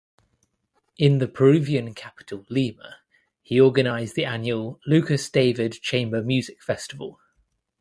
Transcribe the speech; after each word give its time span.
In 0.97 1.19
the 1.19 1.27
Peruvian 1.27 1.93
capital 1.93 2.43
Lima 2.49 3.01
he 3.43 3.61
organised 3.61 4.15
the 4.15 4.25
annual 4.25 4.79
"Lukas 4.87 5.29
David 5.29 5.73
Chamber 5.73 6.23
Music 6.23 6.63
Festival". 6.63 7.19